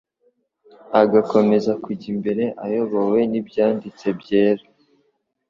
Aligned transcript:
agakomeza 1.01 1.71
kujya 1.83 2.11
mbere, 2.19 2.43
ayobowe 2.65 3.19
n'Ibyanditse 3.31 4.05
Byera 4.19 4.63